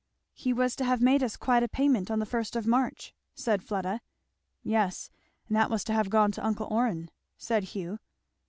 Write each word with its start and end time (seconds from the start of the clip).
"He 0.33 0.51
was 0.51 0.75
to 0.77 0.83
have 0.83 0.99
made 0.99 1.21
us 1.21 1.37
quite 1.37 1.61
a 1.61 1.67
payment 1.67 2.09
on 2.09 2.17
the 2.17 2.25
first 2.25 2.55
of 2.55 2.65
March," 2.65 3.13
said 3.35 3.61
Fleda. 3.61 4.01
"Yes, 4.63 5.11
and 5.47 5.55
that 5.55 5.69
was 5.69 5.83
to 5.83 5.93
have 5.93 6.09
gone 6.09 6.31
to 6.31 6.43
uncle 6.43 6.67
Orrin," 6.71 7.11
said 7.37 7.65
Hugh. 7.65 7.99